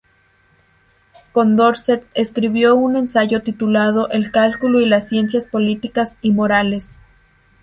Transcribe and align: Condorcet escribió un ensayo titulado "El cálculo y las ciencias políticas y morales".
Condorcet 1.31 2.07
escribió 2.15 2.73
un 2.75 2.95
ensayo 2.95 3.43
titulado 3.43 4.09
"El 4.09 4.31
cálculo 4.31 4.79
y 4.79 4.87
las 4.87 5.07
ciencias 5.07 5.45
políticas 5.47 6.17
y 6.23 6.31
morales". 6.31 6.97